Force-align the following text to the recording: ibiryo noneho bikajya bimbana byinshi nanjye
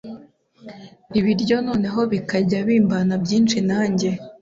ibiryo 1.19 1.55
noneho 1.67 2.01
bikajya 2.11 2.57
bimbana 2.67 3.13
byinshi 3.23 3.57
nanjye 3.69 4.09